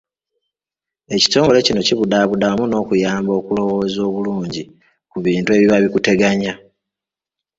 [1.15, 4.63] Ekitongole kino kibudaabuda awamu n'okukuyamba okulowooza obulungi
[5.11, 6.53] ku bintu ebiba bikuteganya.